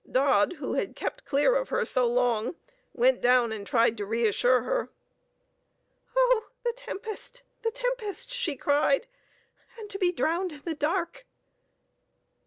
Dodd, 0.11 0.53
who 0.53 0.73
had 0.73 0.95
kept 0.95 1.25
clear 1.25 1.53
of 1.53 1.69
her 1.69 1.85
so 1.85 2.07
long, 2.07 2.55
went 2.91 3.21
down 3.21 3.51
and 3.51 3.67
tried 3.67 3.97
to 3.97 4.05
reassure 4.07 4.63
her. 4.63 4.89
"Oh, 6.15 6.45
the 6.63 6.73
tempest! 6.73 7.43
the 7.61 7.69
tempest!" 7.69 8.31
she 8.31 8.55
cried. 8.55 9.05
"And 9.77 9.91
to 9.91 9.99
be 9.99 10.11
drowned 10.11 10.53
in 10.53 10.61
the 10.65 10.73
dark!" 10.73 11.27